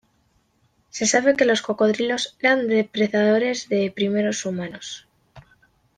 Se 0.89 1.05
sabe 1.05 1.35
que 1.35 1.45
los 1.45 1.61
cocodrilos 1.61 2.35
eran 2.39 2.67
depredadores 2.67 3.69
de 3.69 3.85
los 3.85 3.93
primeros 3.93 4.47
humanos. 4.47 5.07